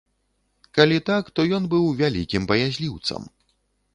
Калі 0.77 0.97
так, 1.09 1.29
то 1.35 1.43
ён 1.57 1.69
быў 1.75 1.85
вялікім 2.01 2.49
баязліўцам. 2.53 3.21